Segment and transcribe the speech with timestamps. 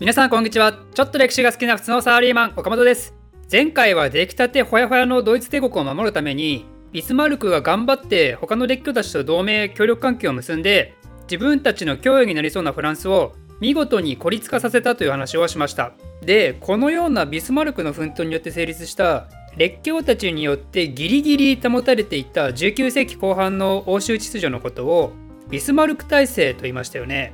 [0.00, 0.76] 皆さんこんにちは。
[0.92, 3.14] ちょっと歴史が好きな普通のサラリーマン岡本です。
[3.50, 10.96] 前回は出来たてほやほやのドイツ帝国を守るためにビスマルクが頑張って他の列強たちと同盟協力関係を結んで
[11.30, 15.92] 自分たちの脅威になりそうなフランスを見事に孤立化させたという話をしました。
[16.22, 25.12] でこのようなビスマルクの奮闘によって成立した列強たちによってギリギリ保たれていた19世紀後半の欧州秩序のことを
[25.50, 27.32] ビスマルク体制と言いましたよね。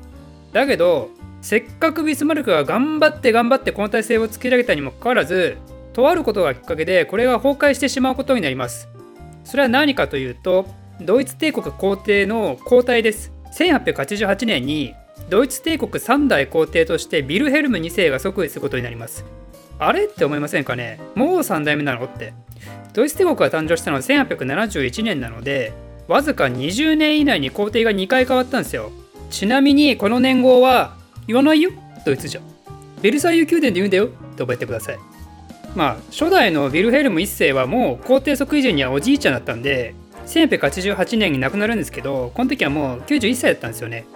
[0.53, 1.09] だけど
[1.41, 5.57] せっかくビスマルクが頑張って頑張ってこの体制を作り上げたにもかかわらず
[5.93, 8.89] とあることがきっかけでこれが崩壊してしまうことになります。
[9.45, 10.67] それは何かというと
[11.01, 13.33] ドイツ帝国皇帝の交代です。
[13.55, 14.95] 1888年に
[15.29, 19.25] ドイツ帝国3代皇帝としてビルヘルム2世が即位することになります。
[19.79, 21.01] あれって思いませんかね？
[21.15, 22.35] もう3代目なのって。
[22.93, 25.73] ドイツ帝国が誕生したのは1871年なので
[26.07, 28.93] わずか20年以内に皇帝が2回変わったんですよ。
[29.31, 30.97] ちなみにこの年号は
[31.31, 31.71] 言わないよ
[32.05, 32.41] ドイツじゃ
[33.01, 34.99] ベルサイユ宮殿で言うんだよって覚えてください。
[35.77, 39.95] まあ初代のビルヘルム1世はもう皇帝即位時にはおじいちゃんだったんで
[40.27, 44.07] 1888年に亡くなるんですけどこの時はもう91歳だったんですよね。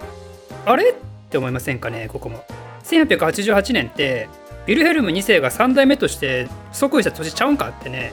[0.65, 0.89] あれ？
[0.89, 0.93] っ
[1.29, 2.43] て思いませんかねここも。
[2.83, 4.27] 1888年って
[4.65, 8.11] ビルヘルム2世が3代目として即位した年ちゃうんかってね。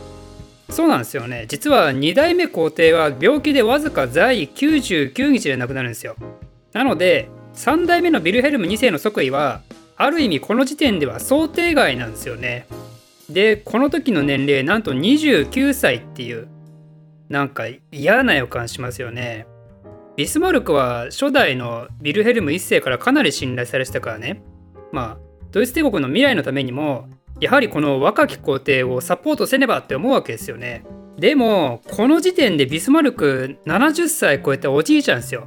[0.70, 1.47] そうなんですよね。
[1.48, 6.14] 実は2代目皇帝は病気でわずか在位99日で亡くなるんですよ。
[6.73, 9.62] なので3代目のビルヘルム2世の即位は
[9.97, 12.67] ある意味この時点では想定外なんですよね。
[13.28, 16.48] でこの時の年齢なんと29歳っていう
[17.28, 19.47] なんか嫌な予感しますよね。
[20.17, 24.42] ビスマルクは初代のビルヘルム1世からかなり信頼されてたからね。
[24.91, 25.19] まあ
[25.50, 27.08] ドイツ帝国の未来のためにも
[27.41, 30.84] やはりこの若き皇帝をサポートせねばって思うわけですよね。
[31.19, 35.47] でもこの時点でビスマルク70歳超えたおじいちゃんですよ。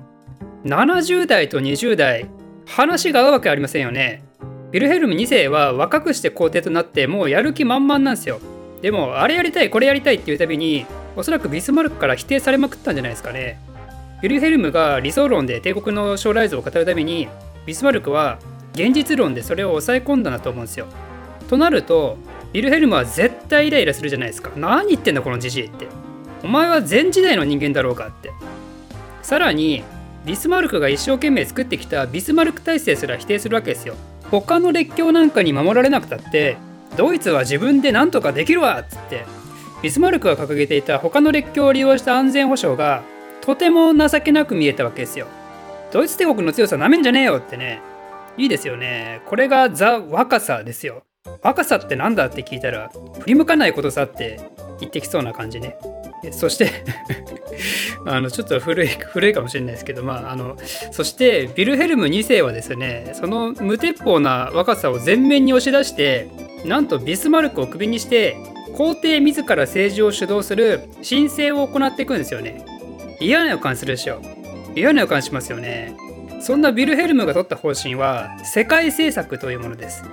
[0.65, 2.27] 70代と20代
[2.65, 4.23] 話が合うわけありませんよね。
[4.71, 8.39] ビルヘルム2世は若くして皇帝となってもうやる気満々なんですよ。
[8.81, 13.59] でもあれやりたいこれやりたいっていうたびにおそらくビスマルクから否定されまくったんじゃないですかね。
[14.23, 17.27] ビルヘルムが理想論で帝国の将来像を語るために
[17.67, 18.39] ビスマルクは
[18.73, 20.87] 現実論でそれを抑え込んだなと思うんですよ。
[21.47, 22.17] となると
[22.53, 24.49] ビルヘルムは絶対イライラするじゃないですか。
[24.55, 25.87] 何言ってんだこのじじいって。
[26.43, 28.31] お前は前時代の人間だろうかって。
[29.21, 29.83] さらに
[30.25, 33.95] ビスマルクが一生懸命作ってきたビスマルク体制すら否定するわけですよ。
[34.31, 36.57] 他の列強なんかに守られなくたって
[36.97, 39.25] ドイツは自分で何とかできるわっつって。
[39.83, 43.03] ビスマルクが掲げていた他の列強を利用した安全保障が
[43.41, 45.27] とても情けなく見えたわけですよ。
[45.91, 47.81] ドイツ帝国の強さなめんじゃねえよってね。
[48.35, 49.21] いいですよね。
[49.27, 51.03] これがザ若さですよ。
[51.43, 54.39] 若さって何だって聞いたら振り向かないことさって
[54.79, 55.77] 言ってきそうな感じね。
[56.31, 56.69] そして
[58.05, 60.57] あのちょっと古い古いかもしれないですけどまああの
[60.91, 66.29] そしてビルヘルム2世はですねその無鉄砲な若さを前面に押し出して
[66.65, 68.37] なんとビスマルクをクビにして
[68.75, 72.65] 皇帝自ら政治を主導する申請を行っていくんですよね。
[73.21, 74.21] 嫌な予感するでしょ。
[74.75, 75.95] 嫌な予感しますよね。
[76.41, 80.03] そんなビルヘルムが取った方針は世界政策というものです。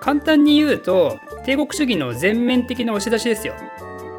[0.00, 3.54] 簡単に言うと帝国主義の全面的な押し出しですよ。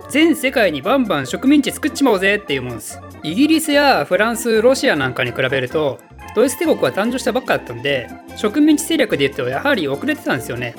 [0.10, 3.02] 全世界にバンバン植民地作っちまおうぜっていうもんです。
[3.24, 6.00] イギリスやフランスロシアなんかに比べると
[6.36, 10.76] ドイツ帝国は誕生したばっかだったんで植民地戦略で言うとやはり遅れてたんですよね。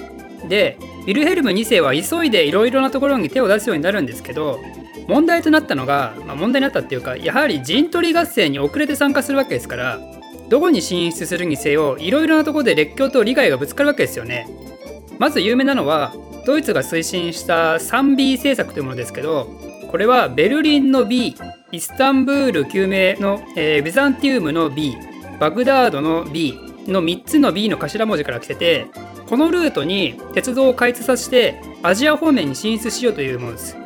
[0.49, 4.61] でビルヘルム2世は急いでいろいろなところに手を出すようになるんですけど
[5.09, 9.99] 問題となったのが、まあ、問題になったっていうかやはり陣取り合戦に遅れて参加するわけですから
[10.49, 14.47] どこに進出するにせよいろいろなとこで列強と利害がぶつかるわけですよね。
[15.19, 16.15] まず有名なのは
[16.49, 19.51] ドイツが推進した 3B 政策というものですけど
[19.91, 21.37] これはベルリンの B
[21.73, 24.97] イスタンブール救命の、えー、ビザンティウムの B
[25.39, 28.87] バグダードの B の3つの B の頭文字から来てて
[29.29, 33.77] このルートに鉄道を開通させてアジア方面に進出しようというものです。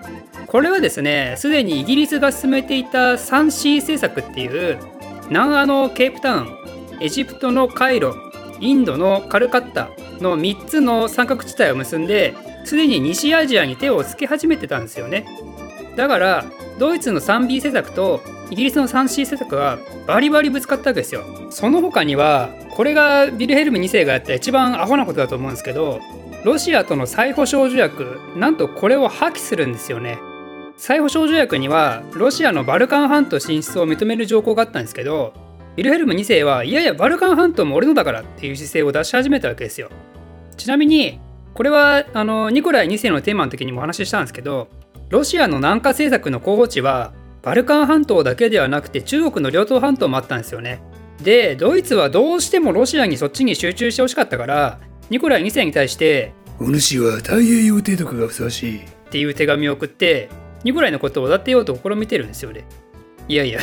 [0.47, 4.79] これはですねすでにイギリスが進めていた 3C 政策っていう
[5.31, 6.49] 南アのケープタウン
[7.01, 8.15] エジプトのカイロ
[8.61, 9.89] インドのカルカッタ
[10.21, 15.27] の3つの三角地帯を結んですでに西アジアに手をつけ始めてたんですよね。
[15.97, 16.45] だから
[16.79, 18.21] ドイツの 3B 施策と
[18.51, 21.25] イギリスの 3C 政策はバリバリぶつかったわけですよ。
[21.51, 26.01] その他にはこれがビルヘルム2世がやった一番アホなことだと思うんですけど
[26.45, 30.19] ロシアとの再保障条約なんとこれを破棄するんですよね。
[30.77, 35.33] 再保障条約にはロシアのバルカン半島進出を認める条項があったんですけど
[35.77, 39.91] ビルヘルム2世はいやいやバルカン半島も俺のだからっていう姿勢を出し始めたわけですよ。
[40.57, 41.21] ちなみに
[41.55, 44.69] これはあのニコライ2世のテーマの時にもお話ししたんですけど
[45.11, 47.13] ロシアの南下政策の候補地は
[47.43, 50.81] バルカン半島だけではなくて中国の両党半島もあったんですよね。
[51.23, 58.79] でドイツはどうしてもロシアにそっちに集中してほしかったからニコライ2世に対してお主は太平洋帝国がふさわしい。
[58.79, 60.31] っていう手紙を送って
[60.65, 62.65] ニコライのことをおだてようと試みてるんですよね
[63.29, 63.61] いやいや。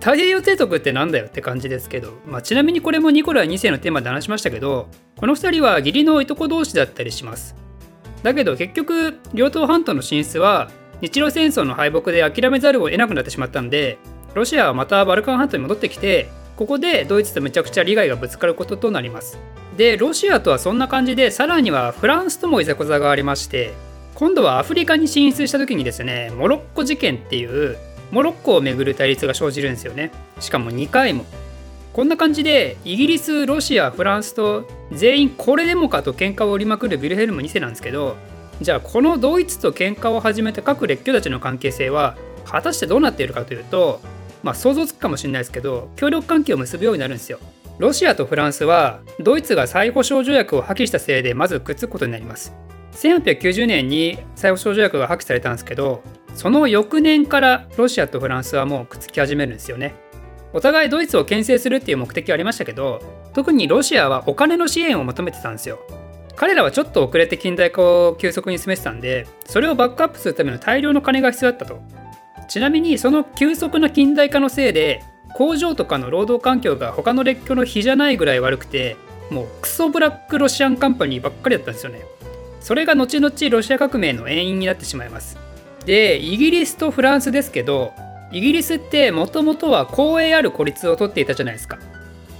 [0.00, 7.54] 太平洋帝国ってなんだよって感じですけど、まあ、ちなみにこれもニコライ2世のテーマで話しましたけどこの2人は義理のいとこ同士だったりします。
[8.22, 10.70] だけど結局両党半島の進出は
[11.00, 13.98] 日露戦争の敗北で諦めざるを得なくなってしまったんで
[14.34, 19.38] ロシアはまたバルカン半島に戻ってきてここでドイツとめちゃくちゃ利害がぶつかることとなります。
[19.76, 23.72] でロシアとはそんな感じでさらにはフランスともいざこざがありまして
[24.14, 27.78] 今度はアフリカに進出した時にですねモロッコ事件っていう
[28.12, 30.12] モロッコをめぐる対立が生じるんですよね。
[30.38, 31.24] しかも2回も。
[31.92, 38.16] こんな感じでイギリスロシアフランスと全員これでもかと喧嘩を売りまくるヴィルヘルム2世なんですけど
[38.62, 42.16] じゃあこのドイツと喧嘩を始めた各列強たちの関係性は
[42.46, 44.00] 果たしてどうなっているかというと
[44.42, 47.38] まあ想像つくかもしれないですけど協力関係を結ぶようになるんですよ。
[47.78, 52.54] ロシアとフランスはドイツが再保障条約を破棄したせいでまずくっつくことになります。
[52.92, 56.02] 1890年に再保障条約が破棄されたんですけど
[56.34, 59.94] その翌年からロシアとフランスはもうくっつき始めるんですよね。
[60.52, 63.00] お互いドイツを牽制するっていう目的はありましたけど
[63.32, 65.80] 特にロシアはお金の支援を求めてたんですよ。
[66.36, 71.80] 彼らはちょっと遅れて近代化を急速に進めてたんでそれをバックアップするための大量の金が必要だったと。
[72.48, 75.02] ちなみにその急速な近代化のせいで
[75.34, 78.96] 工場とかの労働環境が他の列強の比じゃないぐらい悪くて
[79.30, 82.02] もうクソブラックロシアンカンパニーばっかりだったんですよね。
[82.60, 85.38] それが後々ロシア革命の遠因になってしまいます。
[85.84, 87.92] でイギリスとフランスですけど
[88.30, 91.78] イギリスってもともとは公営ある孤立をとっていたじゃないですか。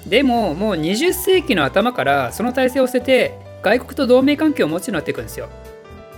[0.06, 5.48] でももう20世紀の頭からその体制を捨てて外国と同盟関係を持つようになっていくんですよ。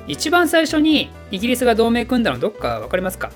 [0.07, 3.31] 一番最初にイギリスが同盟組んだのどっか分かりますか？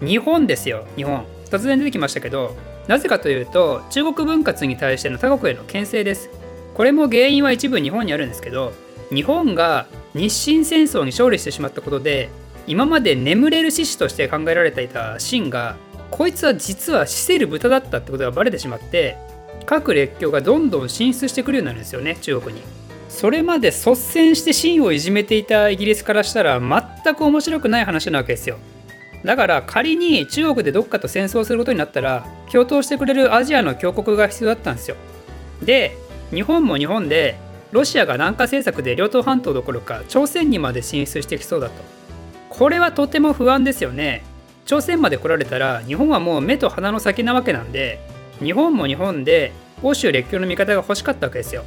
[0.00, 1.24] 日本ですよ日本。
[1.50, 2.56] 突然出てきましたけど
[2.88, 6.28] なぜかというと中国分割に対しての他国への牽制です。
[6.74, 8.72] これも原因は一部日本にあるんですけど
[9.14, 12.28] 日本が日清戦争に勝利してしまったことで
[12.66, 15.76] 今まで眠れる獅子として考えられていた秦が
[16.10, 19.16] こいつは実は死せる豚だったってことがバレてしまって
[19.66, 22.62] 各列強がどんどん進出してくるようになるんですよね中国に。
[23.08, 28.58] それまで率先して秦をいじめていたイギリスからしたら全く面白くない話なわけですよ。
[29.24, 34.96] だから仮に中国でどっかと戦争することになったら共闘してくれるアジアの強国が必要だったんですよ。
[35.62, 35.96] で
[36.30, 37.36] 日本も日本で
[37.72, 41.74] ロシアが南下政策で両党半島どころか朝鮮にまで進出してきそうだと。
[42.58, 44.24] これはとても不安ですよね。
[44.64, 48.00] 朝鮮まで来られたら日本はもう目と鼻の先なわけなんで
[48.40, 51.64] 日本も日本で欧州列強の味方が欲しかったわけですよ。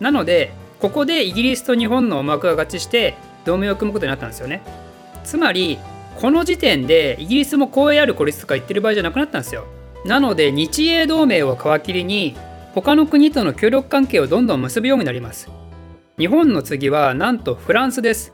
[0.00, 3.14] なのでここでイギリスと日本の思惑が合致して
[3.44, 4.62] 同盟を組むことになったんですよね。
[5.24, 5.78] つまり
[6.20, 9.64] この時点でイギリスも公営ある孤立とか言ってる場合じゃなくなったんですよ。
[10.04, 12.36] なので日英同盟を皮切りに
[12.74, 15.48] 他の国との協力関係をどんどん結ぶようになります。
[16.18, 18.32] 日本の次はなんとフランスです。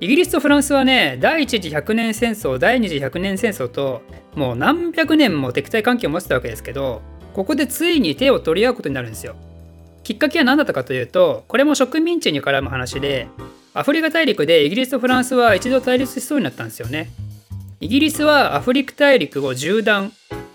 [0.00, 4.02] イギリスとフランスはね第一次百年戦争第二次百年戦争と
[4.34, 7.00] もう何百年も敵対関係を持ってたわけですけど
[7.32, 9.34] ここでついに手を取り合うことになるんですよ。
[10.02, 13.28] きっかけは何だったかというとこれも植民地に絡む話で
[13.72, 17.10] アフリカ大陸でイギリスとフランスは一度対立しそうになったんですよね。
[17.80, 20.12] イギリスはアフリカ大陸を縦断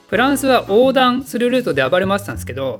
[0.08, 2.80] フランスは横断するルートで暴れ回ってたんですけど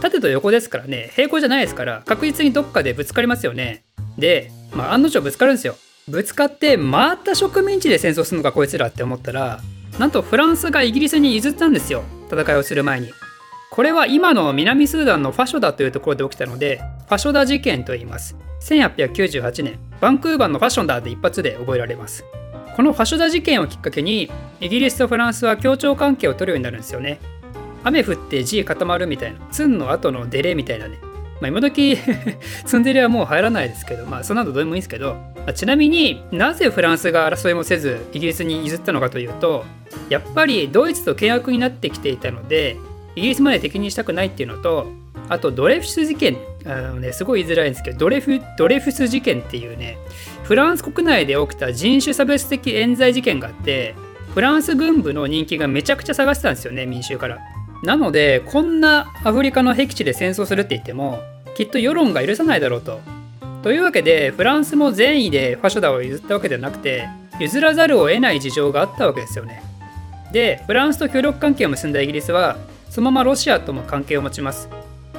[0.00, 3.84] 縦と横ですからね平行じゃないですから確実にどっかでぶつかりますよね。
[4.16, 5.76] で、まあ、案の定ぶつかるんですよ。
[6.08, 9.60] ぶつかってまた植民地で戦争するのかこいつらって思ったら
[9.98, 12.04] なんとフランスがイギリスに譲ったんですよ。
[12.30, 13.10] 戦いをする前に。
[13.70, 18.36] これは今の南スーダンのファショダというところで起きたのでファショダ事件と言います。
[18.62, 22.24] 1898年バンクーバーのファションダーで一発で覚えられます。
[22.76, 27.18] このファショダ事件をきっかけにイギリスとフランスは協調関係を取るようになるんですよね。
[27.82, 30.98] 雨降って地固まるみたいなツンの後のデレみたいなね。
[31.40, 31.96] まあ、今時
[32.66, 39.64] ツンデレはもう入らないですけど、まあ、そんなのどうでもいいんですけど、まあ、ちなみになぜフランスが争いもせずイギリスに譲ったのかというと
[40.08, 42.76] やっぱりドイツと契約になってきていたので
[43.14, 44.92] イギリスまで敵にしたくないっていうのと
[45.28, 49.98] あとドレフス事件あのねすごい言いづらいんですけどドレフドレフス事件っていうね
[50.42, 53.94] フランス国内で起きた人種差別的冤罪事件があって
[54.34, 57.38] フランス軍部の人気がめちゃくちゃ下がってたんですよね民衆から。
[57.82, 61.20] なのでこんなアフリカの僻地で戦争するって言っても
[61.54, 63.00] きっと世論が許さないだろうと。
[63.62, 67.08] というわけでフランスも善意でファショダを譲ったわけではなくて
[67.40, 69.62] 譲らざるを得ない事情があったわけですよね。
[70.32, 72.56] でフランスと協力関係を結んだイギリスは
[72.88, 74.68] そのままロシアとも関係を持ちます。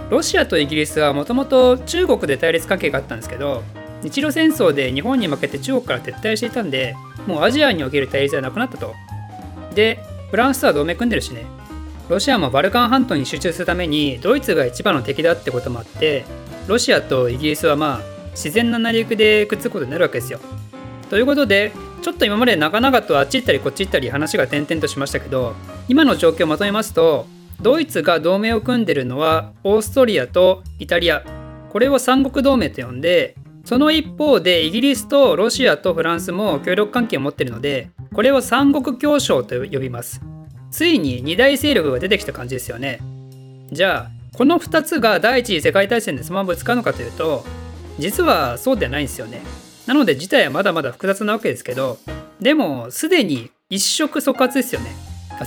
[0.09, 3.63] ロシアとイギリスはもともと中国で対立関係があったんですけど
[4.01, 6.95] 日露戦争で日本に負けて中国から撤退していたんで
[7.27, 8.95] もうアジアにおける対立はなくなったと。
[9.75, 9.99] で
[10.31, 11.45] フランスとは同盟組んでるしね。
[12.09, 16.25] ロシアもバルカン半島に集中するためにドイツが一番の敵だってこともあって
[16.67, 20.39] ロシアとイギリスはまあ自然な成り行きでくっつくことになるわけですよ。
[21.09, 25.55] ということでちょっと今まで長々とあっち行ったりこっち行ったり話が転々としましたけど
[25.87, 27.27] 今の状況をまとめますと
[27.61, 31.23] ドイツが同盟を組んでるのはオーストリアとイタリア
[31.69, 33.35] これを三国同盟と呼んで
[33.65, 40.21] その一方でイギリスとロシアとフランスも協力関係を持っているのでこれを三国協商と呼びます
[40.71, 42.99] ついに二大勢力が出てきた感じですよね。
[43.71, 47.43] じゃあこの2つが第一次世界大戦でそのままぶつかるのかというと
[47.97, 49.41] 実はそうではないんですよね。
[49.85, 51.97] なので事態はまだまだ複雑なわけですけど
[52.39, 54.91] でもすでに一触即発ですよね。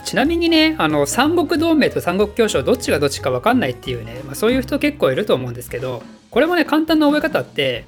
[0.05, 7.85] ちなみにねあの三国同盟と三国協商どっちがどっちか分かんないっていうね、まあ、そういう人結構いると思うんですけどこれもね簡単な覚え方って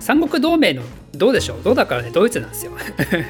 [0.00, 1.62] 三国同盟のどうでしょう？
[1.62, 2.10] どうだからね？
[2.12, 2.72] ドイツなんですよ。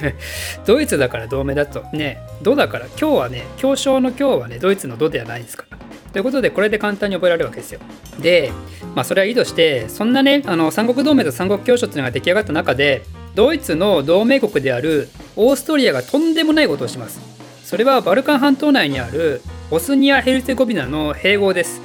[0.66, 1.84] ドイツだから同盟だと。
[1.92, 2.86] ねどうだから？
[3.00, 5.78] 今日はね協商の今日はねドイツのどではないですから。
[6.12, 7.80] ということでこれで簡単に覚えられるわけですよ。
[8.20, 8.50] で
[8.94, 13.02] まあそれはいいとしてそんなねあの三国同盟と三国協商っていうのが出来上がった中で
[13.34, 17.20] ドイツの同盟国であるオーストリアがとんでもないことをします。
[17.64, 21.80] それはバルカン半島内にあるボスニア・ヘルツェゴビナの併合です。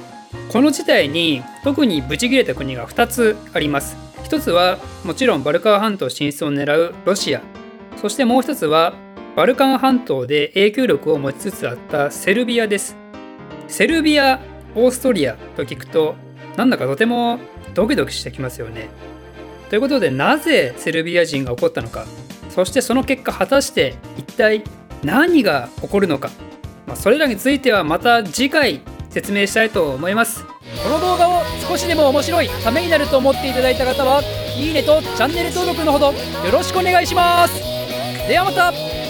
[0.48, 3.96] この事態に特にブチギレた国が2つあります。
[4.32, 7.42] 一つはもちろんバルカン半島進出を狙うロシア。
[8.00, 8.94] そしてもう一つは
[9.36, 12.96] バルカン半島で影響力を持ちつつあったセルビアです。
[13.68, 14.40] セルビア
[14.74, 16.14] オーストリアと聞くと
[16.56, 17.40] なんだかとても
[17.74, 18.88] ドキドキしてきますよね。
[19.68, 22.06] ということでなぜサラエボ事件が起こったのか。
[22.48, 24.64] そしてその結果果たして一体
[25.04, 26.30] 何が起こるのか、
[26.86, 30.46] まあ、それらについてはまた次回説明したいと思います。
[30.82, 31.31] この動画を
[31.72, 34.22] 少しでも面白いためになると思っていただいた方は
[34.58, 36.14] いいねとチャンネル登録のほどよ
[36.52, 37.54] ろしくお願いします。
[38.28, 39.01] ではまた。